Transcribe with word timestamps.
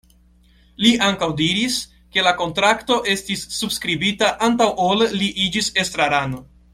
Li 0.83 0.91
ankaŭ 1.07 1.27
diris, 1.41 1.75
ke 2.15 2.23
la 2.29 2.33
kontrakto 2.41 2.97
estis 3.15 3.43
subskribita 3.59 4.31
antaŭ 4.51 4.71
ol 4.89 5.05
li 5.21 5.29
iĝis 5.47 5.71
estrarano. 5.85 6.43